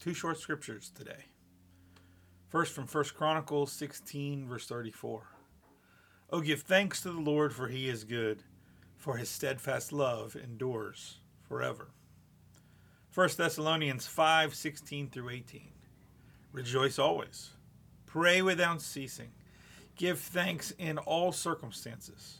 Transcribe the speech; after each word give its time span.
Two 0.00 0.14
short 0.14 0.38
scriptures 0.38 0.90
today. 0.94 1.26
First 2.48 2.72
from 2.72 2.86
1 2.86 3.04
Chronicles 3.14 3.70
16, 3.72 4.48
verse 4.48 4.66
34. 4.66 5.26
Oh, 6.30 6.40
give 6.40 6.62
thanks 6.62 7.02
to 7.02 7.12
the 7.12 7.20
Lord, 7.20 7.52
for 7.52 7.68
he 7.68 7.86
is 7.86 8.04
good, 8.04 8.42
for 8.96 9.18
his 9.18 9.28
steadfast 9.28 9.92
love 9.92 10.36
endures 10.42 11.18
forever. 11.46 11.90
1 13.14 13.28
Thessalonians 13.36 14.06
5, 14.06 14.54
16 14.54 15.10
through 15.10 15.28
18. 15.28 15.68
Rejoice 16.52 16.98
always. 16.98 17.50
Pray 18.06 18.40
without 18.40 18.80
ceasing. 18.80 19.32
Give 19.96 20.18
thanks 20.18 20.70
in 20.78 20.96
all 20.96 21.30
circumstances, 21.30 22.38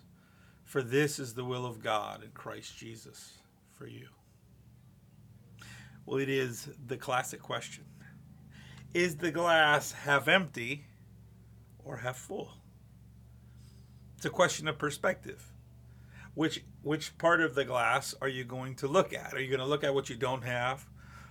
for 0.64 0.80
this 0.82 1.18
is 1.18 1.34
the 1.34 1.44
will 1.44 1.66
of 1.66 1.82
God 1.82 2.22
in 2.24 2.30
Christ 2.30 2.78
Jesus 2.78 3.34
for 3.74 3.86
you. 3.86 4.08
Well, 6.10 6.18
it 6.18 6.28
is 6.28 6.68
the 6.88 6.96
classic 6.96 7.40
question 7.40 7.84
Is 8.92 9.18
the 9.18 9.30
glass 9.30 9.92
half 9.92 10.26
empty 10.26 10.86
or 11.84 11.98
half 11.98 12.16
full? 12.16 12.50
It's 14.16 14.26
a 14.26 14.30
question 14.30 14.66
of 14.66 14.76
perspective. 14.76 15.52
Which, 16.34 16.64
which 16.82 17.16
part 17.16 17.40
of 17.40 17.54
the 17.54 17.64
glass 17.64 18.12
are 18.20 18.28
you 18.28 18.42
going 18.42 18.74
to 18.76 18.88
look 18.88 19.12
at? 19.12 19.32
Are 19.34 19.40
you 19.40 19.46
going 19.46 19.60
to 19.60 19.66
look 19.66 19.84
at 19.84 19.94
what 19.94 20.10
you 20.10 20.16
don't 20.16 20.42
have? 20.42 20.84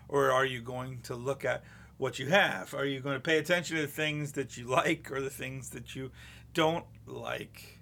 Or 0.07 0.31
are 0.31 0.45
you 0.45 0.61
going 0.61 1.01
to 1.03 1.15
look 1.15 1.43
at 1.43 1.65
what 1.97 2.17
you 2.17 2.27
have? 2.27 2.73
Are 2.73 2.85
you 2.85 3.01
going 3.01 3.17
to 3.17 3.19
pay 3.19 3.37
attention 3.37 3.75
to 3.75 3.81
the 3.81 3.87
things 3.89 4.31
that 4.33 4.55
you 4.55 4.63
like 4.63 5.11
or 5.11 5.19
the 5.19 5.29
things 5.29 5.71
that 5.71 5.93
you 5.93 6.11
don't 6.53 6.85
like? 7.05 7.78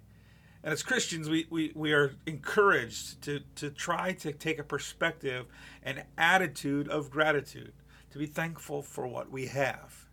And 0.67 0.73
as 0.73 0.83
Christians, 0.83 1.29
we, 1.29 1.47
we, 1.49 1.71
we 1.75 1.93
are 1.93 2.11
encouraged 2.25 3.21
to, 3.21 3.39
to 3.55 3.69
try 3.69 4.11
to 4.11 4.33
take 4.33 4.59
a 4.59 4.65
perspective 4.65 5.45
and 5.81 6.03
attitude 6.17 6.89
of 6.89 7.09
gratitude, 7.09 7.71
to 8.11 8.17
be 8.19 8.25
thankful 8.25 8.81
for 8.81 9.07
what 9.07 9.31
we 9.31 9.45
have. 9.45 10.09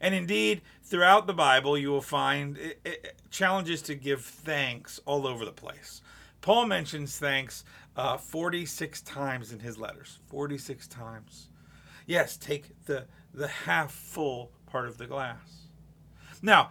And 0.00 0.14
indeed, 0.14 0.62
throughout 0.82 1.26
the 1.26 1.34
Bible, 1.34 1.76
you 1.76 1.90
will 1.90 2.00
find 2.00 2.56
it, 2.56 2.80
it, 2.82 3.20
challenges 3.30 3.82
to 3.82 3.94
give 3.94 4.24
thanks 4.24 5.00
all 5.04 5.26
over 5.26 5.44
the 5.44 5.52
place. 5.52 6.00
Paul 6.40 6.64
mentions 6.64 7.18
thanks 7.18 7.62
uh, 7.94 8.16
46 8.16 9.02
times 9.02 9.52
in 9.52 9.60
his 9.60 9.76
letters. 9.76 10.18
46 10.28 10.86
times. 10.86 11.50
Yes, 12.06 12.38
take 12.38 12.70
the, 12.86 13.04
the 13.34 13.48
half 13.48 13.92
full 13.92 14.50
part 14.64 14.88
of 14.88 14.96
the 14.96 15.06
glass. 15.06 15.66
Now, 16.40 16.70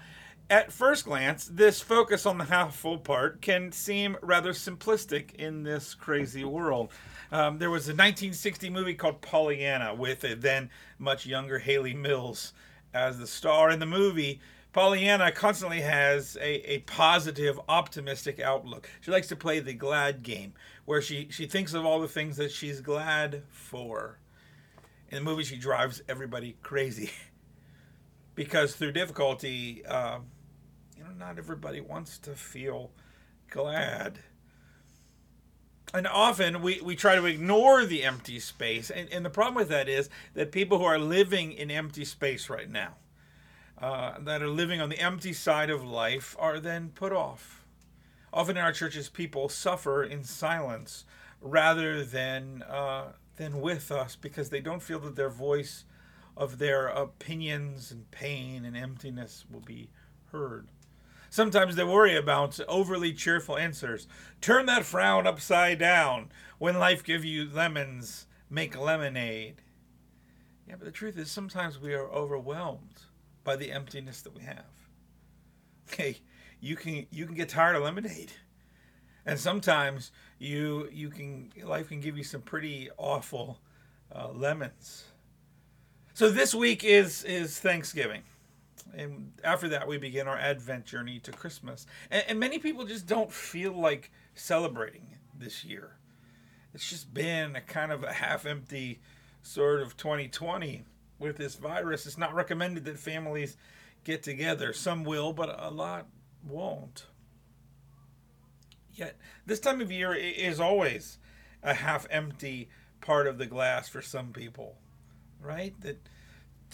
at 0.53 0.71
first 0.71 1.05
glance, 1.05 1.49
this 1.51 1.81
focus 1.81 2.27
on 2.27 2.37
the 2.37 2.43
half 2.43 2.75
full 2.75 2.99
part 2.99 3.41
can 3.41 3.71
seem 3.71 4.15
rather 4.21 4.53
simplistic 4.53 5.33
in 5.33 5.63
this 5.63 5.95
crazy 5.95 6.43
world. 6.43 6.91
Um, 7.31 7.57
there 7.57 7.71
was 7.71 7.87
a 7.87 7.97
1960 7.97 8.69
movie 8.69 8.93
called 8.93 9.21
Pollyanna 9.21 9.95
with 9.95 10.23
a 10.23 10.35
then 10.35 10.69
much 10.99 11.25
younger 11.25 11.57
Hayley 11.57 11.95
Mills 11.95 12.53
as 12.93 13.17
the 13.17 13.25
star. 13.25 13.71
In 13.71 13.79
the 13.79 13.87
movie, 13.87 14.41
Pollyanna 14.73 15.31
constantly 15.31 15.81
has 15.81 16.37
a, 16.39 16.73
a 16.73 16.79
positive, 16.81 17.59
optimistic 17.67 18.39
outlook. 18.39 18.88
She 19.01 19.09
likes 19.09 19.29
to 19.29 19.35
play 19.35 19.59
the 19.59 19.73
glad 19.73 20.21
game, 20.21 20.53
where 20.85 21.01
she, 21.01 21.29
she 21.31 21.47
thinks 21.47 21.73
of 21.73 21.83
all 21.83 21.99
the 21.99 22.07
things 22.07 22.38
that 22.38 22.51
she's 22.51 22.79
glad 22.79 23.41
for. 23.49 24.19
In 25.09 25.15
the 25.15 25.23
movie, 25.23 25.45
she 25.45 25.57
drives 25.57 26.03
everybody 26.07 26.57
crazy. 26.61 27.09
because 28.35 28.75
through 28.75 28.91
difficulty, 28.91 29.85
uh, 29.85 30.19
not 31.17 31.38
everybody 31.38 31.81
wants 31.81 32.17
to 32.19 32.31
feel 32.31 32.92
glad. 33.50 34.19
And 35.94 36.08
often 36.08 36.61
we, 36.61 36.81
we 36.81 36.95
try 36.95 37.16
to 37.16 37.25
ignore 37.25 37.86
the 37.86 38.03
empty 38.03 38.39
space. 38.39 38.89
And, 38.89 39.08
and 39.11 39.23
the 39.23 39.30
problem 39.30 39.56
with 39.56 39.69
that 39.69 39.88
is 39.88 40.09
that 40.34 40.52
people 40.52 40.80
who 40.80 40.86
are 40.86 40.97
living 40.97 41.52
in 41.52 41.69
empty 41.69 42.03
space 42.03 42.50
right 42.50 42.69
now, 42.69 42.95
uh, 43.80 44.14
that 44.19 44.41
are 44.41 44.50
living 44.50 44.81
on 44.81 44.89
the 44.89 45.00
empty 45.00 45.34
side 45.34 45.69
of 45.69 45.84
life, 45.84 46.36
are 46.39 46.59
then 46.59 46.89
put 46.95 47.14
off. 47.14 47.64
Often 48.31 48.57
in 48.57 48.63
our 48.63 48.72
churches, 48.73 49.09
people 49.09 49.50
suffer 49.50 50.03
in 50.03 50.23
silence 50.23 51.06
rather 51.40 52.03
than, 52.03 52.63
uh, 52.63 53.12
than 53.35 53.62
with 53.62 53.91
us 53.91 54.16
because 54.16 54.50
they 54.50 54.62
don't 54.62 54.81
feel 54.81 55.00
that 55.00 55.16
their 55.16 55.29
voice 55.29 55.85
of 56.35 56.57
their 56.57 56.88
opinions 56.88 57.91
and 57.91 58.09
pain 58.09 58.66
and 58.66 58.75
emptiness 58.75 59.46
will 59.52 59.59
be 59.59 59.90
heard. 60.31 60.68
Sometimes 61.33 61.75
they 61.75 61.83
worry 61.83 62.16
about 62.16 62.59
overly 62.67 63.11
cheerful 63.11 63.57
answers. 63.57 64.07
Turn 64.39 64.67
that 64.67 64.85
frown 64.85 65.25
upside 65.25 65.79
down. 65.79 66.31
When 66.59 66.77
life 66.77 67.03
gives 67.03 67.25
you 67.25 67.49
lemons, 67.51 68.27
make 68.51 68.79
lemonade. 68.79 69.55
Yeah, 70.67 70.75
but 70.77 70.85
the 70.85 70.91
truth 70.91 71.17
is 71.17 71.31
sometimes 71.31 71.79
we 71.79 71.95
are 71.95 72.07
overwhelmed 72.07 73.01
by 73.43 73.55
the 73.55 73.72
emptiness 73.72 74.22
that 74.22 74.35
we 74.35 74.43
have. 74.43 74.67
Okay, 75.91 76.19
you 76.59 76.75
can 76.75 77.07
you 77.09 77.25
can 77.25 77.33
get 77.33 77.49
tired 77.49 77.77
of 77.77 77.81
lemonade. 77.81 78.33
And 79.25 79.39
sometimes 79.39 80.11
you 80.38 80.88
you 80.93 81.09
can 81.09 81.51
life 81.63 81.89
can 81.89 81.99
give 81.99 82.16
you 82.16 82.23
some 82.23 82.41
pretty 82.43 82.91
awful 82.95 83.57
uh, 84.16 84.29
lemons. 84.29 85.05
So 86.13 86.29
this 86.29 86.53
week 86.53 86.83
is 86.83 87.23
is 87.23 87.59
Thanksgiving. 87.59 88.22
And 88.95 89.33
after 89.44 89.67
that, 89.69 89.88
we 89.88 89.97
begin 89.97 90.27
our 90.27 90.38
Advent 90.38 90.85
journey 90.85 91.19
to 91.19 91.31
Christmas. 91.31 91.85
And, 92.11 92.23
and 92.27 92.39
many 92.39 92.59
people 92.59 92.85
just 92.85 93.07
don't 93.07 93.31
feel 93.31 93.73
like 93.73 94.11
celebrating 94.35 95.16
this 95.38 95.63
year. 95.63 95.97
It's 96.73 96.89
just 96.89 97.13
been 97.13 97.55
a 97.55 97.61
kind 97.61 97.91
of 97.91 98.03
a 98.03 98.13
half 98.13 98.45
empty 98.45 98.99
sort 99.41 99.81
of 99.81 99.97
2020 99.97 100.83
with 101.19 101.38
this 101.38 101.55
virus. 101.55 102.05
It's 102.05 102.17
not 102.17 102.33
recommended 102.33 102.85
that 102.85 102.99
families 102.99 103.57
get 104.03 104.23
together. 104.23 104.73
Some 104.73 105.03
will, 105.03 105.33
but 105.33 105.55
a 105.59 105.69
lot 105.69 106.07
won't. 106.47 107.05
Yet, 108.93 109.17
this 109.45 109.59
time 109.59 109.81
of 109.81 109.91
year 109.91 110.13
is 110.13 110.59
always 110.59 111.17
a 111.63 111.73
half 111.73 112.05
empty 112.09 112.69
part 113.01 113.27
of 113.27 113.38
the 113.38 113.45
glass 113.45 113.89
for 113.89 114.01
some 114.01 114.33
people 114.33 114.77
right? 115.43 115.79
That 115.81 116.01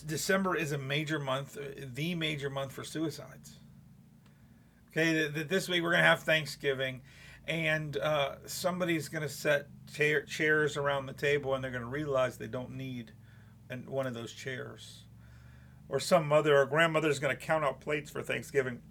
December 0.01 0.55
is 0.55 0.71
a 0.71 0.77
major 0.77 1.19
month, 1.19 1.57
uh, 1.57 1.85
the 1.93 2.15
major 2.15 2.49
month 2.49 2.71
for 2.71 2.83
suicides. 2.83 3.59
Okay, 4.91 5.27
this 5.27 5.69
week 5.69 5.83
we're 5.83 5.91
going 5.91 6.01
to 6.01 6.07
have 6.07 6.23
Thanksgiving, 6.23 7.01
and 7.47 7.95
uh, 7.97 8.35
somebody's 8.45 9.07
going 9.07 9.21
to 9.21 9.29
set 9.29 9.67
chair, 9.93 10.23
chairs 10.23 10.77
around 10.77 11.05
the 11.05 11.13
table, 11.13 11.53
and 11.53 11.63
they're 11.63 11.71
going 11.71 11.83
to 11.83 11.89
realize 11.89 12.37
they 12.37 12.47
don't 12.47 12.71
need 12.71 13.11
an, 13.69 13.85
one 13.87 14.07
of 14.07 14.13
those 14.13 14.33
chairs. 14.33 15.03
Or 15.89 15.99
some 15.99 16.27
mother 16.27 16.57
or 16.57 16.65
grandmother 16.65 17.09
is 17.09 17.19
going 17.19 17.35
to 17.35 17.41
count 17.41 17.63
out 17.63 17.81
plates 17.81 18.09
for 18.11 18.21
Thanksgiving 18.21 18.81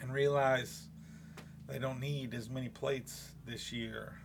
and 0.00 0.12
realize 0.12 0.88
they 1.68 1.78
don't 1.78 2.00
need 2.00 2.34
as 2.34 2.48
many 2.48 2.68
plates 2.68 3.32
this 3.46 3.72
year. 3.72 4.18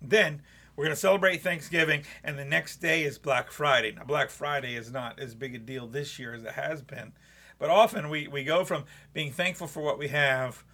Then 0.00 0.42
we're 0.76 0.84
going 0.84 0.94
to 0.94 1.00
celebrate 1.00 1.42
Thanksgiving, 1.42 2.02
and 2.22 2.38
the 2.38 2.44
next 2.44 2.76
day 2.76 3.02
is 3.04 3.18
Black 3.18 3.50
Friday. 3.50 3.92
Now, 3.92 4.04
Black 4.04 4.28
Friday 4.28 4.74
is 4.74 4.92
not 4.92 5.18
as 5.18 5.34
big 5.34 5.54
a 5.54 5.58
deal 5.58 5.86
this 5.86 6.18
year 6.18 6.34
as 6.34 6.44
it 6.44 6.52
has 6.52 6.82
been, 6.82 7.12
but 7.58 7.70
often 7.70 8.10
we, 8.10 8.28
we 8.28 8.44
go 8.44 8.64
from 8.64 8.84
being 9.14 9.32
thankful 9.32 9.66
for 9.66 9.80
what 9.80 9.98
we 9.98 10.08
have 10.08 10.64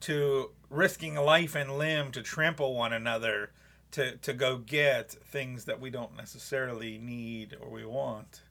to 0.00 0.50
risking 0.68 1.14
life 1.14 1.54
and 1.54 1.78
limb 1.78 2.12
to 2.12 2.22
trample 2.22 2.74
one 2.74 2.92
another 2.92 3.50
to, 3.92 4.16
to 4.18 4.34
go 4.34 4.58
get 4.58 5.10
things 5.10 5.64
that 5.64 5.80
we 5.80 5.88
don't 5.88 6.16
necessarily 6.16 6.98
need 6.98 7.56
or 7.58 7.70
we 7.70 7.86
want. 7.86 8.42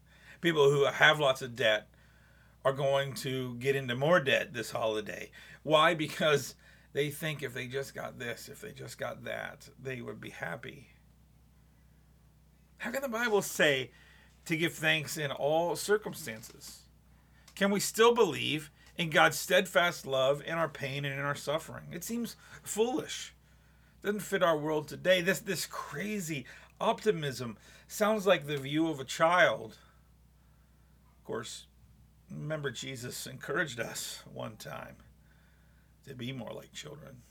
People 0.42 0.72
who 0.72 0.86
have 0.86 1.20
lots 1.20 1.44
of 1.44 1.56
debt 1.56 1.88
are 2.64 2.74
going 2.74 3.14
to 3.14 3.56
get 3.56 3.76
into 3.76 3.96
more 3.96 4.20
debt 4.20 4.54
this 4.54 4.72
holiday. 4.72 5.30
Why? 5.62 5.94
Because 5.94 6.56
they 6.94 7.12
think 7.12 7.44
if 7.44 7.54
they 7.54 7.68
just 7.68 7.94
got 7.94 8.18
this, 8.18 8.50
if 8.50 8.62
they 8.62 8.72
just 8.72 8.98
got 8.98 9.24
that, 9.26 9.70
they 9.82 10.02
would 10.02 10.20
be 10.20 10.32
happy. 10.32 10.88
How 12.78 12.92
can 12.92 13.02
the 13.02 13.10
Bible 13.10 13.42
say 13.42 13.92
to 14.46 14.58
give 14.58 14.74
thanks 14.74 15.18
in 15.18 15.32
all 15.32 15.76
circumstances? 15.76 16.82
Can 17.56 17.72
we 17.72 17.80
still 17.80 18.14
believe 18.14 18.70
in 18.98 19.10
God's 19.10 19.40
steadfast 19.40 20.06
love 20.06 20.42
in 20.46 20.54
our 20.54 20.70
pain 20.70 21.06
and 21.06 21.14
in 21.14 21.26
our 21.26 21.36
suffering? 21.36 21.86
It 21.92 22.04
seems 22.04 22.36
foolish. 22.64 23.34
It 24.02 24.08
doesn't 24.08 24.22
fit 24.22 24.44
our 24.44 24.58
world 24.58 24.88
today. 24.88 25.22
This 25.22 25.40
this 25.40 25.66
crazy 25.66 26.46
optimism 26.80 27.58
sounds 27.88 28.28
like 28.28 28.46
the 28.46 28.58
view 28.58 28.90
of 28.90 29.00
a 29.00 29.06
child. 29.06 29.78
Of 31.18 31.24
course, 31.24 31.66
remember 32.30 32.72
Jesus 32.72 33.26
encouraged 33.26 33.80
us 33.80 34.22
one 34.32 34.58
time 34.58 34.98
to 36.08 36.14
be 36.14 36.32
more 36.32 36.52
like 36.52 36.72
children 36.74 37.22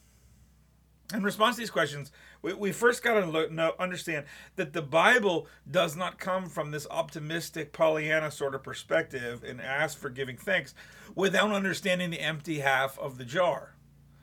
in 1.13 1.23
response 1.23 1.57
to 1.57 1.61
these 1.61 1.71
questions, 1.71 2.11
we, 2.41 2.55
we 2.55 2.73
first 2.73 3.03
got 3.03 3.21
to 3.21 3.53
know, 3.53 3.75
understand 3.79 4.25
that 4.57 4.73
the 4.73 4.83
Bible 4.83 5.47
does 5.71 5.97
not 5.97 6.19
come 6.19 6.49
from 6.49 6.71
this 6.71 6.87
optimistic 6.91 7.73
Pollyanna 7.73 8.31
sort 8.31 8.55
of 8.55 8.63
perspective 8.63 9.45
and 9.45 9.61
ask 9.61 9.99
for 9.99 10.09
giving 10.09 10.37
thanks 10.37 10.75
without 11.15 11.53
understanding 11.53 12.11
the 12.11 12.21
empty 12.21 12.61
half 12.61 12.99
of 12.99 13.19
the 13.19 13.25
jar. 13.25 13.75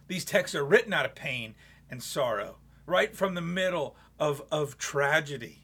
These 0.08 0.26
texts 0.26 0.56
are 0.56 0.66
written 0.66 0.94
out 0.94 1.06
of 1.06 1.16
pain 1.16 1.56
and 1.90 2.02
sorrow, 2.02 2.58
right 2.86 3.16
from 3.16 3.36
the 3.36 3.42
middle 3.42 3.96
of, 4.20 4.42
of 4.52 4.78
tragedy. 4.78 5.60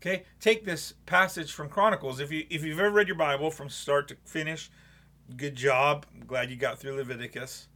Okay, 0.00 0.24
take 0.40 0.64
this 0.64 0.92
passage 1.06 1.52
from 1.52 1.68
Chronicles. 1.68 2.20
If 2.20 2.30
you 2.30 2.44
if 2.50 2.62
you've 2.62 2.78
ever 2.78 2.90
read 2.90 3.08
your 3.08 3.16
Bible 3.16 3.50
from 3.50 3.70
start 3.70 4.08
to 4.08 4.16
finish, 4.24 4.70
good 5.36 5.56
job. 5.56 6.04
I'm 6.14 6.26
glad 6.26 6.50
you 6.50 6.56
got 6.56 6.78
through 6.78 6.96
Leviticus. 6.96 7.68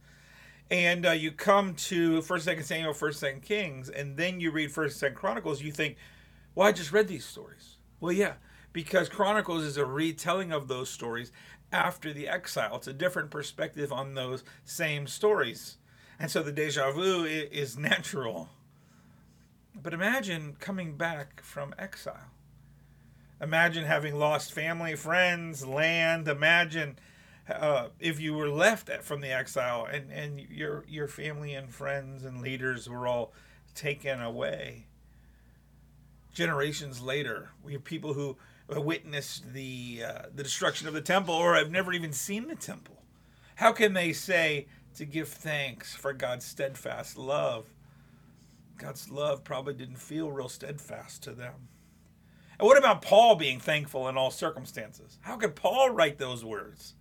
And 0.71 1.05
uh, 1.05 1.11
you 1.11 1.33
come 1.33 1.75
to 1.75 2.21
First, 2.21 2.45
Second 2.45 2.63
Samuel, 2.63 2.93
First, 2.93 3.19
Second 3.19 3.41
Kings, 3.41 3.89
and 3.89 4.15
then 4.15 4.39
you 4.39 4.51
read 4.51 4.71
First, 4.71 4.97
Second 4.97 5.17
Chronicles. 5.17 5.61
You 5.61 5.71
think, 5.71 5.97
well, 6.55 6.69
I 6.69 6.71
just 6.71 6.93
read 6.93 7.09
these 7.09 7.25
stories. 7.25 7.75
Well, 7.99 8.13
yeah, 8.13 8.35
because 8.71 9.09
Chronicles 9.09 9.63
is 9.63 9.75
a 9.75 9.85
retelling 9.85 10.53
of 10.53 10.69
those 10.69 10.89
stories 10.89 11.33
after 11.73 12.13
the 12.13 12.29
exile. 12.29 12.77
It's 12.77 12.87
a 12.87 12.93
different 12.93 13.31
perspective 13.31 13.91
on 13.91 14.13
those 14.13 14.45
same 14.63 15.07
stories, 15.07 15.77
and 16.17 16.31
so 16.31 16.41
the 16.41 16.53
deja 16.53 16.89
vu 16.91 17.25
is 17.25 17.77
natural. 17.77 18.47
But 19.75 19.93
imagine 19.93 20.55
coming 20.59 20.95
back 20.95 21.41
from 21.43 21.75
exile. 21.77 22.31
Imagine 23.41 23.85
having 23.85 24.15
lost 24.15 24.53
family, 24.53 24.95
friends, 24.95 25.65
land. 25.65 26.29
Imagine 26.29 26.97
uh, 27.59 27.89
if 27.99 28.19
you 28.19 28.33
were 28.33 28.49
left 28.49 28.89
from 29.03 29.21
the 29.21 29.31
exile 29.31 29.87
and, 29.91 30.11
and 30.11 30.39
your 30.39 30.85
your 30.87 31.07
family 31.07 31.53
and 31.53 31.73
friends 31.73 32.23
and 32.23 32.41
leaders 32.41 32.89
were 32.89 33.07
all 33.07 33.33
taken 33.75 34.21
away. 34.21 34.85
Generations 36.33 37.01
later, 37.01 37.49
we 37.63 37.73
have 37.73 37.83
people 37.83 38.13
who 38.13 38.37
witnessed 38.69 39.53
the 39.53 40.03
uh, 40.07 40.21
the 40.33 40.43
destruction 40.43 40.87
of 40.87 40.93
the 40.93 41.01
temple 41.01 41.35
or 41.35 41.55
have 41.55 41.71
never 41.71 41.93
even 41.93 42.13
seen 42.13 42.47
the 42.47 42.55
temple. 42.55 43.03
How 43.55 43.71
can 43.71 43.93
they 43.93 44.13
say 44.13 44.67
to 44.95 45.05
give 45.05 45.27
thanks 45.29 45.93
for 45.95 46.13
God's 46.13 46.45
steadfast 46.45 47.17
love? 47.17 47.65
God's 48.77 49.09
love 49.09 49.43
probably 49.43 49.73
didn't 49.73 49.99
feel 49.99 50.31
real 50.31 50.49
steadfast 50.49 51.21
to 51.23 51.31
them. 51.33 51.67
And 52.57 52.67
what 52.67 52.77
about 52.77 53.01
Paul 53.01 53.35
being 53.35 53.59
thankful 53.59 54.07
in 54.07 54.17
all 54.17 54.31
circumstances? 54.31 55.19
How 55.21 55.35
could 55.35 55.55
Paul 55.55 55.91
write 55.91 56.17
those 56.17 56.43
words? 56.45 56.95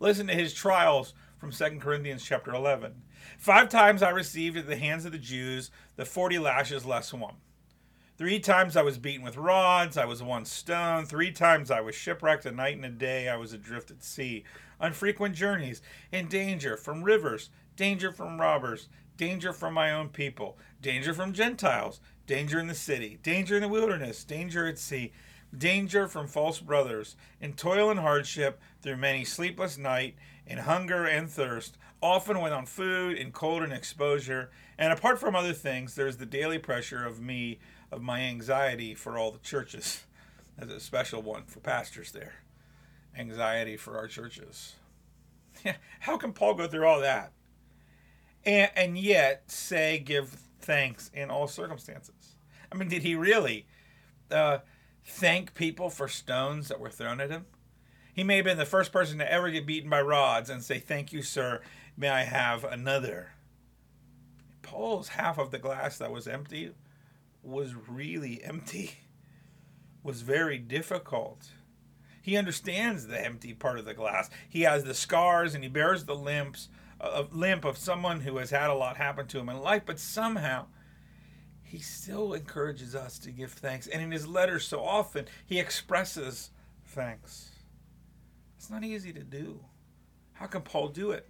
Listen 0.00 0.28
to 0.28 0.34
his 0.34 0.54
trials 0.54 1.14
from 1.38 1.50
2 1.50 1.78
Corinthians 1.80 2.24
chapter 2.24 2.54
11. 2.54 3.02
Five 3.38 3.68
times 3.68 4.02
I 4.02 4.10
received 4.10 4.56
at 4.56 4.66
the 4.66 4.76
hands 4.76 5.04
of 5.04 5.12
the 5.12 5.18
Jews 5.18 5.70
the 5.96 6.04
40 6.04 6.38
lashes 6.38 6.84
less 6.84 7.12
one. 7.12 7.34
Three 8.16 8.40
times 8.40 8.76
I 8.76 8.82
was 8.82 8.98
beaten 8.98 9.24
with 9.24 9.36
rods, 9.36 9.96
I 9.96 10.04
was 10.04 10.22
once 10.22 10.52
stoned. 10.52 11.08
Three 11.08 11.30
times 11.30 11.70
I 11.70 11.80
was 11.80 11.94
shipwrecked, 11.94 12.46
a 12.46 12.52
night 12.52 12.76
and 12.76 12.84
a 12.84 12.90
day 12.90 13.28
I 13.28 13.36
was 13.36 13.52
adrift 13.52 13.92
at 13.92 14.02
sea, 14.02 14.44
on 14.80 14.92
frequent 14.92 15.36
journeys, 15.36 15.82
in 16.10 16.26
danger 16.26 16.76
from 16.76 17.04
rivers, 17.04 17.50
danger 17.76 18.10
from 18.10 18.40
robbers, 18.40 18.88
danger 19.16 19.52
from 19.52 19.74
my 19.74 19.92
own 19.92 20.08
people, 20.08 20.58
danger 20.80 21.14
from 21.14 21.32
Gentiles, 21.32 22.00
danger 22.26 22.58
in 22.58 22.66
the 22.66 22.74
city, 22.74 23.18
danger 23.22 23.56
in 23.56 23.62
the 23.62 23.68
wilderness, 23.68 24.24
danger 24.24 24.66
at 24.66 24.78
sea, 24.78 25.12
danger 25.56 26.08
from 26.08 26.26
false 26.26 26.60
brothers, 26.60 27.16
in 27.40 27.54
toil 27.54 27.90
and 27.90 28.00
hardship, 28.00 28.60
through 28.82 28.96
many 28.96 29.24
sleepless 29.24 29.78
night, 29.78 30.16
in 30.46 30.58
hunger 30.58 31.04
and 31.04 31.30
thirst, 31.30 31.78
often 32.02 32.40
without 32.40 32.68
food, 32.68 33.16
in 33.16 33.32
cold 33.32 33.62
and 33.62 33.72
exposure, 33.72 34.50
and 34.78 34.92
apart 34.92 35.18
from 35.18 35.34
other 35.34 35.52
things, 35.52 35.94
there 35.94 36.06
is 36.06 36.18
the 36.18 36.26
daily 36.26 36.58
pressure 36.58 37.04
of 37.04 37.20
me 37.20 37.58
of 37.90 38.02
my 38.02 38.20
anxiety 38.20 38.94
for 38.94 39.18
all 39.18 39.30
the 39.30 39.38
churches. 39.38 40.04
There's 40.58 40.70
a 40.70 40.80
special 40.80 41.22
one 41.22 41.44
for 41.44 41.60
pastors 41.60 42.12
there. 42.12 42.34
Anxiety 43.16 43.76
for 43.76 43.96
our 43.96 44.06
churches. 44.06 44.76
How 46.00 46.16
can 46.16 46.32
Paul 46.32 46.54
go 46.54 46.68
through 46.68 46.86
all 46.86 47.00
that? 47.00 47.32
And, 48.44 48.70
and 48.76 48.98
yet 48.98 49.50
say, 49.50 49.98
give 49.98 50.28
thanks 50.60 51.10
in 51.12 51.30
all 51.30 51.48
circumstances. 51.48 52.36
I 52.70 52.76
mean, 52.76 52.88
did 52.88 53.02
he 53.02 53.14
really 53.14 53.66
uh, 54.30 54.58
thank 55.08 55.54
people 55.54 55.90
for 55.90 56.08
stones 56.08 56.68
that 56.68 56.80
were 56.80 56.90
thrown 56.90 57.20
at 57.20 57.30
him? 57.30 57.46
He 58.14 58.24
may 58.24 58.36
have 58.36 58.44
been 58.44 58.58
the 58.58 58.64
first 58.64 58.92
person 58.92 59.18
to 59.18 59.32
ever 59.32 59.50
get 59.50 59.66
beaten 59.66 59.88
by 59.88 60.00
rods 60.00 60.50
and 60.50 60.62
say, 60.62 60.78
Thank 60.78 61.12
you, 61.12 61.22
sir. 61.22 61.60
May 61.96 62.08
I 62.08 62.24
have 62.24 62.64
another? 62.64 63.32
Paul's 64.62 65.08
half 65.10 65.38
of 65.38 65.50
the 65.50 65.58
glass 65.58 65.98
that 65.98 66.12
was 66.12 66.28
empty 66.28 66.72
was 67.42 67.74
really 67.74 68.42
empty, 68.44 68.92
was 70.02 70.22
very 70.22 70.58
difficult. 70.58 71.48
He 72.20 72.36
understands 72.36 73.06
the 73.06 73.24
empty 73.24 73.54
part 73.54 73.78
of 73.78 73.84
the 73.84 73.94
glass. 73.94 74.28
He 74.48 74.62
has 74.62 74.84
the 74.84 74.94
scars 74.94 75.54
and 75.54 75.64
he 75.64 75.70
bears 75.70 76.04
the 76.04 76.14
limps 76.14 76.68
uh, 77.00 77.04
of 77.04 77.34
limp 77.34 77.64
of 77.64 77.78
someone 77.78 78.20
who 78.20 78.36
has 78.38 78.50
had 78.50 78.68
a 78.68 78.74
lot 78.74 78.96
happen 78.96 79.26
to 79.28 79.38
him 79.38 79.48
in 79.48 79.60
life, 79.60 79.82
but 79.86 79.98
somehow 79.98 80.66
he 81.68 81.78
still 81.78 82.32
encourages 82.32 82.94
us 82.94 83.18
to 83.20 83.30
give 83.30 83.52
thanks. 83.52 83.86
And 83.86 84.02
in 84.02 84.10
his 84.10 84.26
letters, 84.26 84.66
so 84.66 84.82
often 84.82 85.26
he 85.44 85.60
expresses 85.60 86.50
thanks. 86.86 87.50
It's 88.56 88.70
not 88.70 88.84
easy 88.84 89.12
to 89.12 89.22
do. 89.22 89.60
How 90.32 90.46
can 90.46 90.62
Paul 90.62 90.88
do 90.88 91.10
it? 91.10 91.28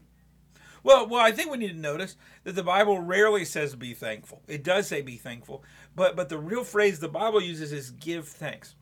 Well, 0.84 1.08
well, 1.08 1.20
I 1.20 1.32
think 1.32 1.50
we 1.50 1.58
need 1.58 1.72
to 1.72 1.76
notice 1.76 2.16
that 2.44 2.54
the 2.54 2.62
Bible 2.62 3.00
rarely 3.00 3.44
says 3.44 3.74
be 3.74 3.94
thankful. 3.94 4.42
It 4.46 4.62
does 4.62 4.86
say 4.86 5.02
be 5.02 5.16
thankful, 5.16 5.64
but 5.96 6.14
but 6.14 6.28
the 6.28 6.38
real 6.38 6.62
phrase 6.62 7.00
the 7.00 7.08
Bible 7.08 7.42
uses 7.42 7.72
is 7.72 7.90
give 7.90 8.28
thanks. 8.28 8.76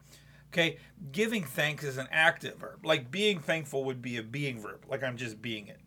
Okay, 0.53 0.77
giving 1.11 1.43
thanks 1.43 1.85
is 1.85 1.97
an 1.97 2.09
active 2.11 2.59
verb. 2.59 2.85
Like 2.85 3.11
being 3.11 3.39
thankful 3.39 3.85
would 3.85 4.03
be 4.03 4.19
a 4.19 4.23
being 4.23 4.61
verb, 4.61 4.85
like 4.89 5.03
I'm 5.03 5.17
just 5.17 5.41
being 5.41 5.69
it. 5.69 5.81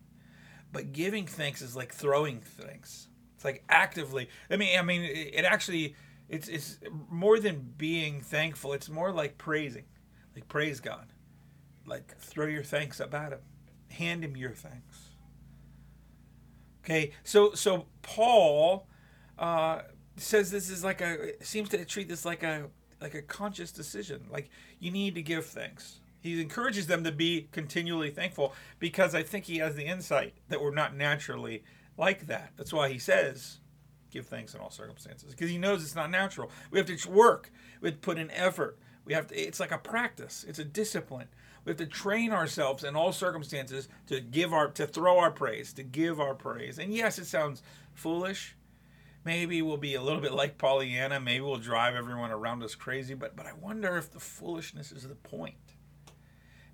But 0.72 0.92
giving 0.92 1.26
thanks 1.26 1.62
is 1.62 1.76
like 1.76 1.92
throwing 1.94 2.40
things. 2.40 3.08
It's 3.40 3.44
like 3.46 3.64
actively. 3.70 4.28
I 4.50 4.58
mean, 4.58 4.78
I 4.78 4.82
mean, 4.82 5.00
it 5.00 5.46
actually 5.46 5.96
it's 6.28 6.46
it's 6.46 6.78
more 7.08 7.40
than 7.40 7.72
being 7.78 8.20
thankful. 8.20 8.74
It's 8.74 8.90
more 8.90 9.12
like 9.12 9.38
praising, 9.38 9.84
like 10.34 10.46
praise 10.46 10.78
God, 10.78 11.14
like 11.86 12.14
throw 12.18 12.44
your 12.44 12.62
thanks 12.62 13.00
up 13.00 13.14
at 13.14 13.32
Him, 13.32 13.38
hand 13.88 14.24
Him 14.24 14.36
your 14.36 14.50
thanks. 14.50 15.12
Okay, 16.84 17.12
so 17.24 17.54
so 17.54 17.86
Paul 18.02 18.86
uh, 19.38 19.82
says 20.16 20.50
this 20.50 20.68
is 20.68 20.84
like 20.84 21.00
a 21.00 21.42
seems 21.42 21.70
to 21.70 21.82
treat 21.86 22.08
this 22.08 22.26
like 22.26 22.42
a 22.42 22.66
like 23.00 23.14
a 23.14 23.22
conscious 23.22 23.72
decision. 23.72 24.26
Like 24.30 24.50
you 24.80 24.90
need 24.90 25.14
to 25.14 25.22
give 25.22 25.46
thanks. 25.46 26.00
He 26.20 26.42
encourages 26.42 26.88
them 26.88 27.04
to 27.04 27.12
be 27.12 27.48
continually 27.52 28.10
thankful 28.10 28.52
because 28.78 29.14
I 29.14 29.22
think 29.22 29.46
he 29.46 29.56
has 29.60 29.76
the 29.76 29.86
insight 29.86 30.34
that 30.50 30.60
we're 30.60 30.74
not 30.74 30.94
naturally 30.94 31.64
like 31.96 32.26
that. 32.26 32.52
That's 32.56 32.72
why 32.72 32.88
he 32.88 32.98
says, 32.98 33.58
give 34.10 34.26
thanks 34.26 34.54
in 34.54 34.60
all 34.60 34.70
circumstances 34.70 35.32
because 35.32 35.50
he 35.50 35.58
knows 35.58 35.82
it's 35.82 35.94
not 35.94 36.10
natural. 36.10 36.50
We 36.70 36.78
have 36.78 36.86
to 36.86 37.10
work. 37.10 37.50
We 37.80 37.88
have 37.88 37.96
to 37.96 38.00
put 38.00 38.18
in 38.18 38.30
effort. 38.30 38.78
We 39.04 39.14
have 39.14 39.28
to. 39.28 39.34
It's 39.36 39.60
like 39.60 39.72
a 39.72 39.78
practice. 39.78 40.44
It's 40.46 40.58
a 40.58 40.64
discipline. 40.64 41.28
We 41.64 41.70
have 41.70 41.78
to 41.78 41.86
train 41.86 42.32
ourselves 42.32 42.84
in 42.84 42.96
all 42.96 43.12
circumstances 43.12 43.88
to 44.06 44.20
give 44.20 44.52
our 44.52 44.68
to 44.72 44.86
throw 44.86 45.18
our 45.18 45.30
praise, 45.30 45.72
to 45.74 45.82
give 45.82 46.20
our 46.20 46.34
praise. 46.34 46.78
And 46.78 46.92
yes, 46.94 47.18
it 47.18 47.26
sounds 47.26 47.62
foolish. 47.92 48.56
Maybe 49.24 49.60
we'll 49.60 49.76
be 49.76 49.94
a 49.94 50.02
little 50.02 50.20
bit 50.20 50.32
like 50.32 50.56
Pollyanna. 50.56 51.20
Maybe 51.20 51.42
we'll 51.42 51.58
drive 51.58 51.94
everyone 51.94 52.30
around 52.30 52.62
us 52.62 52.74
crazy. 52.74 53.14
But 53.14 53.36
but 53.36 53.46
I 53.46 53.52
wonder 53.52 53.96
if 53.96 54.10
the 54.10 54.20
foolishness 54.20 54.92
is 54.92 55.06
the 55.06 55.14
point. 55.14 55.56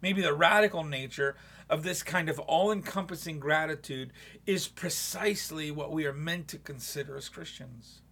Maybe 0.03 0.23
the 0.23 0.35
radical 0.35 0.85
nature 0.85 1.37
of 1.69 1.83
this 1.83 2.03
kind 2.03 2.29
of 2.29 2.39
all-encompassing 2.39 3.41
gratitude 3.41 4.13
is 4.47 4.69
precisely 4.69 5.71
what 5.71 5.93
we 5.93 6.07
are 6.07 6.13
meant 6.13 6.49
to 6.49 6.59
consider 6.59 7.17
as 7.17 7.29
Christians. 7.29 8.03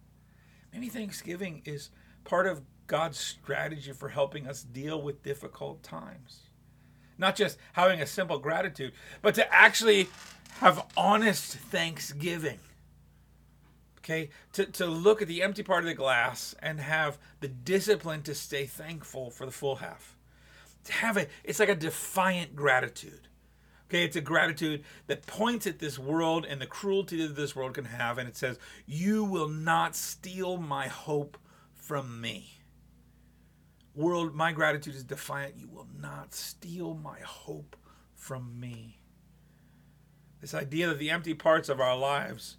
Maybe 0.73 0.89
Thanksgiving 0.89 1.61
is 1.63 1.89
part 2.25 2.47
of 2.47 2.61
God's 2.87 3.17
strategy 3.17 3.93
for 3.93 4.09
helping 4.09 4.47
us 4.47 4.63
deal 4.63 5.01
with 5.01 5.23
difficult 5.23 5.83
times 5.83 6.45
not 7.17 7.35
just 7.35 7.57
having 7.73 8.01
a 8.01 8.07
simple 8.07 8.39
gratitude, 8.39 8.93
but 9.21 9.35
to 9.35 9.53
actually 9.53 10.07
have 10.59 10.85
honest 10.95 11.53
thanksgiving. 11.53 12.59
Okay, 13.99 14.29
to, 14.53 14.65
to 14.65 14.85
look 14.85 15.21
at 15.21 15.27
the 15.27 15.41
empty 15.41 15.63
part 15.63 15.83
of 15.83 15.87
the 15.87 15.95
glass 15.95 16.53
and 16.61 16.79
have 16.79 17.17
the 17.39 17.47
discipline 17.47 18.21
to 18.23 18.35
stay 18.35 18.65
thankful 18.65 19.31
for 19.31 19.45
the 19.45 19.51
full 19.51 19.77
half. 19.77 20.14
To 20.85 20.93
have 20.93 21.17
it, 21.17 21.29
it's 21.43 21.59
like 21.59 21.69
a 21.69 21.75
defiant 21.75 22.55
gratitude. 22.55 23.27
Okay, 23.87 24.03
it's 24.03 24.15
a 24.15 24.21
gratitude 24.21 24.83
that 25.07 25.27
points 25.27 25.67
at 25.67 25.79
this 25.79 25.99
world 25.99 26.45
and 26.45 26.59
the 26.59 26.65
cruelty 26.65 27.25
that 27.27 27.35
this 27.35 27.55
world 27.55 27.75
can 27.75 27.85
have, 27.85 28.17
and 28.17 28.27
it 28.27 28.35
says, 28.35 28.57
You 28.87 29.23
will 29.23 29.47
not 29.47 29.95
steal 29.95 30.57
my 30.57 30.87
hope 30.87 31.37
from 31.73 32.19
me. 32.19 32.59
World, 33.93 34.33
my 34.33 34.51
gratitude 34.51 34.95
is 34.95 35.03
defiant. 35.03 35.55
You 35.55 35.69
will 35.69 35.87
not 35.99 36.33
steal 36.33 36.95
my 36.95 37.19
hope 37.19 37.75
from 38.15 38.59
me. 38.59 38.99
This 40.41 40.53
idea 40.53 40.87
that 40.87 40.99
the 40.99 41.11
empty 41.11 41.33
parts 41.33 41.69
of 41.69 41.79
our 41.79 41.97
lives 41.97 42.57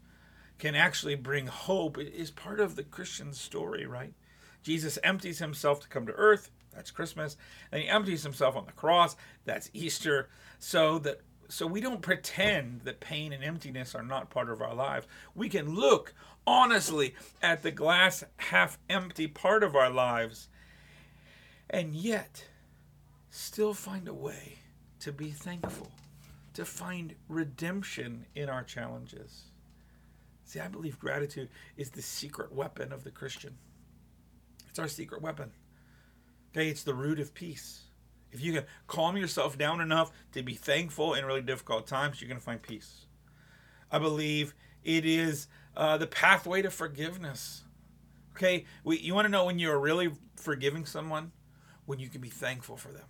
can 0.59 0.75
actually 0.75 1.15
bring 1.15 1.47
hope 1.47 1.99
is 1.99 2.31
part 2.31 2.61
of 2.61 2.77
the 2.77 2.83
Christian 2.83 3.33
story, 3.33 3.85
right? 3.85 4.15
Jesus 4.63 4.99
empties 5.05 5.39
himself 5.39 5.81
to 5.81 5.89
come 5.89 6.07
to 6.07 6.13
earth. 6.13 6.51
That's 6.77 6.91
Christmas. 6.91 7.37
And 7.73 7.83
he 7.83 7.89
empties 7.89 8.23
himself 8.23 8.55
on 8.55 8.67
the 8.67 8.73
cross. 8.73 9.17
That's 9.45 9.71
Easter. 9.73 10.29
So 10.59 10.99
that 11.01 11.23
so 11.49 11.67
we 11.67 11.81
don't 11.81 12.03
pretend 12.03 12.83
that 12.83 13.01
pain 13.01 13.33
and 13.33 13.43
emptiness 13.43 13.95
are 13.95 14.03
not 14.03 14.31
part 14.31 14.51
of 14.51 14.61
our 14.61 14.75
lives. 14.75 15.07
We 15.35 15.49
can 15.49 15.75
look 15.75 16.13
honestly 16.47 17.15
at 17.43 17.63
the 17.63 17.71
glass 17.71 18.25
half 18.37 18.79
empty 18.89 19.27
part 19.27 19.63
of 19.63 19.75
our 19.75 19.91
lives 19.91 20.49
and 21.71 21.95
yet 21.95 22.45
still 23.31 23.75
find 23.75 24.09
a 24.09 24.15
way 24.15 24.59
to 25.01 25.13
be 25.13 25.31
thankful, 25.31 25.91
to 26.55 26.65
find 26.65 27.15
redemption 27.29 28.27
in 28.35 28.49
our 28.49 28.63
challenges. 28.63 29.45
See, 30.45 30.61
I 30.61 30.69
believe 30.69 30.99
gratitude 30.99 31.49
is 31.77 31.91
the 31.91 32.03
secret 32.03 32.53
weapon 32.53 32.93
of 32.93 33.05
the 33.05 33.11
Christian. 33.11 33.57
It's 34.69 34.79
our 34.79 34.89
secret 34.89 35.23
weapon. 35.23 35.51
Okay, 36.57 36.71
it's 36.71 36.85
the 36.85 36.95
root 36.95 37.21
of 37.21 37.35
peace. 37.35 37.83
If 38.33 38.41
you 38.41 38.55
can 38.55 38.65
calm 38.87 39.19
yourself 39.19 39.59
down 39.59 39.83
enough 39.83 40.11
to 40.33 40.43
be 40.43 40.55
thankful 40.55 41.13
in 41.13 41.27
really 41.27 41.43
difficult 41.43 41.87
times, 41.87 42.19
you're 42.19 42.29
going 42.29 42.41
to 42.41 42.45
find 42.45 42.63
peace. 42.63 43.05
I 43.93 43.99
believe 43.99 44.55
it 44.83 45.05
is 45.05 45.49
uh, 45.77 45.99
the 45.99 46.07
pathway 46.07 46.63
to 46.63 46.71
forgiveness. 46.71 47.65
Okay, 48.35 48.65
we, 48.85 48.99
you 48.99 49.15
want 49.15 49.27
to 49.27 49.31
know 49.31 49.45
when 49.45 49.59
you're 49.59 49.79
really 49.79 50.13
forgiving 50.37 50.87
someone? 50.87 51.33
When 51.85 51.99
you 51.99 52.09
can 52.09 52.23
be 52.23 52.31
thankful 52.31 52.79
for 52.79 52.89
them. 52.89 53.05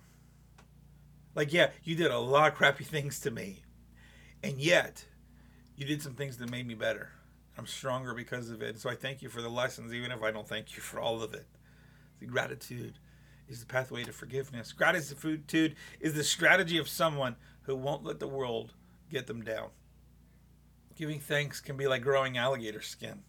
Like, 1.33 1.53
yeah, 1.53 1.69
you 1.85 1.95
did 1.95 2.11
a 2.11 2.19
lot 2.19 2.51
of 2.51 2.57
crappy 2.57 2.83
things 2.83 3.17
to 3.21 3.31
me, 3.31 3.63
and 4.43 4.59
yet 4.59 5.05
you 5.77 5.85
did 5.85 6.01
some 6.01 6.15
things 6.15 6.35
that 6.39 6.51
made 6.51 6.67
me 6.67 6.73
better. 6.73 7.11
I'm 7.57 7.65
stronger 7.65 8.13
because 8.13 8.49
of 8.49 8.61
it. 8.61 8.77
So 8.77 8.89
I 8.89 8.95
thank 8.95 9.21
you 9.21 9.29
for 9.29 9.41
the 9.41 9.47
lessons, 9.47 9.93
even 9.93 10.11
if 10.11 10.21
I 10.21 10.31
don't 10.31 10.47
thank 10.49 10.75
you 10.75 10.81
for 10.81 10.99
all 10.99 11.23
of 11.23 11.33
it. 11.33 11.45
The 12.19 12.25
gratitude 12.25 12.99
is 13.49 13.59
the 13.59 13.65
pathway 13.65 14.03
to 14.03 14.11
forgiveness. 14.11 14.71
Gratitude 14.73 15.75
is 15.99 16.13
the 16.13 16.23
strategy 16.23 16.77
of 16.77 16.89
someone 16.89 17.35
who 17.63 17.75
won't 17.75 18.03
let 18.03 18.19
the 18.19 18.27
world 18.27 18.73
get 19.09 19.27
them 19.27 19.43
down. 19.43 19.69
Giving 20.95 21.19
thanks 21.19 21.61
can 21.61 21.77
be 21.77 21.87
like 21.87 22.01
growing 22.01 22.37
alligator 22.37 22.81
skin, 22.81 23.21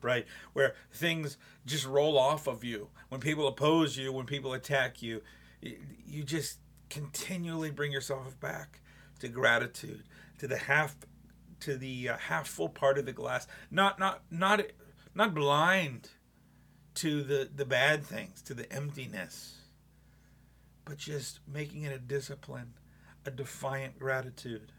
right? 0.00 0.26
Where 0.52 0.74
things 0.92 1.36
just 1.64 1.86
roll 1.86 2.18
off 2.18 2.46
of 2.46 2.62
you. 2.62 2.88
When 3.08 3.20
people 3.20 3.48
oppose 3.48 3.96
you, 3.96 4.12
when 4.12 4.26
people 4.26 4.52
attack 4.52 5.02
you, 5.02 5.22
you 5.60 6.22
just 6.22 6.58
continually 6.88 7.70
bring 7.70 7.92
yourself 7.92 8.38
back 8.38 8.80
to 9.20 9.28
gratitude, 9.28 10.04
to 10.38 10.46
the 10.46 10.56
half 10.56 10.96
to 11.58 11.76
the 11.76 12.10
uh, 12.10 12.16
half 12.18 12.46
full 12.46 12.68
part 12.68 12.98
of 12.98 13.06
the 13.06 13.12
glass, 13.12 13.46
not 13.70 13.98
not 13.98 14.22
not 14.30 14.62
not 15.14 15.34
blind 15.34 16.10
to 16.94 17.22
the 17.22 17.48
the 17.54 17.64
bad 17.64 18.04
things, 18.04 18.42
to 18.42 18.54
the 18.54 18.70
emptiness, 18.72 19.55
but 20.86 20.96
just 20.96 21.40
making 21.46 21.82
it 21.82 21.92
a 21.92 21.98
discipline, 21.98 22.72
a 23.26 23.30
defiant 23.30 23.98
gratitude. 23.98 24.72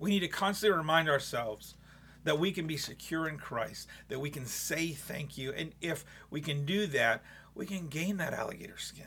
We 0.00 0.10
need 0.10 0.20
to 0.20 0.28
constantly 0.28 0.76
remind 0.76 1.08
ourselves 1.08 1.76
that 2.24 2.38
we 2.38 2.50
can 2.50 2.66
be 2.66 2.78
secure 2.78 3.28
in 3.28 3.36
Christ, 3.36 3.86
that 4.08 4.18
we 4.18 4.30
can 4.30 4.46
say 4.46 4.88
thank 4.88 5.38
you, 5.38 5.52
and 5.52 5.72
if 5.80 6.04
we 6.30 6.40
can 6.40 6.64
do 6.64 6.86
that, 6.88 7.22
we 7.54 7.66
can 7.66 7.88
gain 7.88 8.16
that 8.16 8.32
alligator 8.32 8.78
skin, 8.78 9.06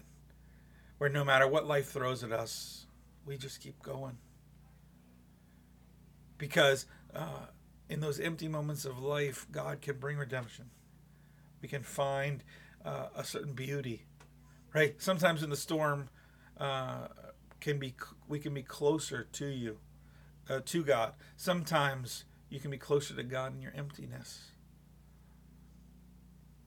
where 1.00 1.10
no 1.10 1.25
matter 1.25 1.48
what 1.48 1.67
life 1.67 1.89
throws 1.89 2.24
at 2.24 2.32
us, 2.32 2.86
we 3.25 3.36
just 3.36 3.60
keep 3.60 3.82
going. 3.82 4.17
Because 6.38 6.86
uh, 7.15 7.48
in 7.89 8.00
those 8.00 8.20
empty 8.20 8.48
moments 8.48 8.86
of 8.86 9.01
life, 9.01 9.48
God 9.51 9.82
can 9.82 9.98
bring 9.98 10.17
redemption. 10.17 10.70
We 11.62 11.67
can 11.67 11.82
find 11.82 12.44
uh, 12.86 13.08
a 13.15 13.24
certain 13.24 13.53
beauty, 13.53 14.06
right? 14.75 15.01
Sometimes 15.01 15.41
in 15.41 15.50
the 15.50 15.56
storm, 15.56 16.10
uh, 16.59 17.07
can 17.59 17.79
be 17.79 17.95
we 18.27 18.39
can 18.39 18.53
be 18.53 18.63
closer 18.63 19.27
to 19.33 19.47
you, 19.47 19.77
uh, 20.49 20.59
to 20.65 20.83
God. 20.83 21.13
Sometimes 21.35 22.25
you 22.49 22.59
can 22.59 22.71
be 22.71 22.77
closer 22.77 23.15
to 23.15 23.23
God 23.23 23.55
in 23.55 23.61
your 23.61 23.73
emptiness. 23.75 24.51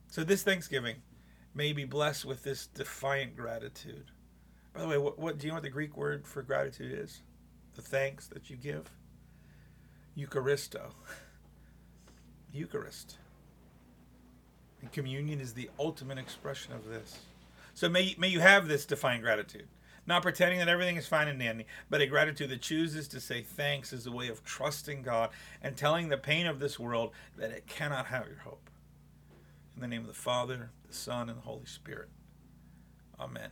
So 0.07 0.23
this 0.23 0.43
Thanksgiving 0.43 0.97
may 1.53 1.73
be 1.73 1.85
blessed 1.85 2.25
with 2.25 2.43
this 2.43 2.67
defiant 2.67 3.35
gratitude. 3.35 4.11
By 4.73 4.81
the 4.81 4.87
way, 4.87 4.97
what, 4.97 5.19
what 5.19 5.37
do 5.37 5.47
you 5.47 5.51
know 5.51 5.55
what 5.55 5.63
the 5.63 5.69
Greek 5.69 5.97
word 5.97 6.27
for 6.27 6.41
gratitude 6.41 6.97
is? 6.97 7.21
The 7.75 7.81
thanks 7.81 8.27
that 8.27 8.49
you 8.49 8.57
give. 8.57 8.89
Eucharisto. 10.17 10.91
Eucharist. 12.53 13.17
And 14.81 14.91
communion 14.91 15.39
is 15.39 15.53
the 15.53 15.69
ultimate 15.79 16.17
expression 16.17 16.73
of 16.73 16.85
this. 16.85 17.19
So 17.73 17.87
may, 17.87 18.15
may 18.17 18.27
you 18.27 18.39
have 18.39 18.67
this 18.67 18.85
defiant 18.85 19.23
gratitude. 19.23 19.67
Not 20.07 20.23
pretending 20.23 20.59
that 20.59 20.67
everything 20.67 20.97
is 20.97 21.07
fine 21.07 21.27
and 21.27 21.39
dandy, 21.39 21.67
but 21.89 22.01
a 22.01 22.07
gratitude 22.07 22.49
that 22.49 22.61
chooses 22.61 23.07
to 23.09 23.19
say 23.19 23.41
thanks 23.41 23.93
as 23.93 24.05
a 24.05 24.11
way 24.11 24.29
of 24.29 24.43
trusting 24.43 25.03
God 25.03 25.29
and 25.61 25.77
telling 25.77 26.09
the 26.09 26.17
pain 26.17 26.47
of 26.47 26.59
this 26.59 26.79
world 26.79 27.11
that 27.37 27.51
it 27.51 27.67
cannot 27.67 28.07
have 28.07 28.27
your 28.27 28.39
hope. 28.39 28.69
In 29.75 29.81
the 29.81 29.87
name 29.87 30.01
of 30.01 30.07
the 30.07 30.13
Father, 30.13 30.71
the 30.87 30.93
Son, 30.93 31.29
and 31.29 31.37
the 31.37 31.43
Holy 31.43 31.65
Spirit. 31.65 32.09
Amen. 33.19 33.49